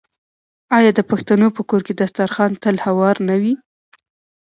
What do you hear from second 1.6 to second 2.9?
کور کې دسترخان تل